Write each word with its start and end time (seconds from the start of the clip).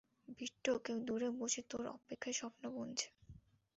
বিট্টো, 0.37 0.73
কেউ 0.85 0.97
দূরে 0.99 1.29
বসে, 1.39 1.61
তোর 1.69 1.83
অপেক্ষায়, 1.89 2.35
স্বপ্ন 2.35 2.63
বুনছে। 2.69 3.07